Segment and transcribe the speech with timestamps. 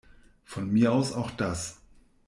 [0.45, 1.79] Von mir aus auch das.